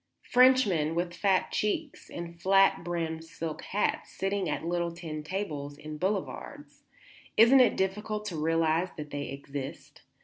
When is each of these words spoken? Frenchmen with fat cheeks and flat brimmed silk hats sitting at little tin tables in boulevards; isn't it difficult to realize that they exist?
Frenchmen 0.31 0.95
with 0.95 1.13
fat 1.13 1.51
cheeks 1.51 2.09
and 2.09 2.41
flat 2.41 2.83
brimmed 2.83 3.23
silk 3.23 3.61
hats 3.61 4.11
sitting 4.11 4.49
at 4.49 4.65
little 4.65 4.91
tin 4.91 5.21
tables 5.21 5.77
in 5.77 5.99
boulevards; 5.99 6.81
isn't 7.37 7.59
it 7.59 7.77
difficult 7.77 8.25
to 8.25 8.35
realize 8.35 8.89
that 8.97 9.11
they 9.11 9.27
exist? 9.27 10.01